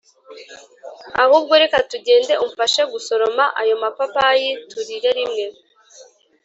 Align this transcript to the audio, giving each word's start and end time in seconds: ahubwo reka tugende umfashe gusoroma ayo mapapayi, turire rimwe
ahubwo 1.23 1.53
reka 1.61 1.77
tugende 1.91 2.33
umfashe 2.45 2.81
gusoroma 2.93 3.43
ayo 3.61 3.75
mapapayi, 3.83 4.49
turire 4.69 5.09
rimwe 5.17 5.45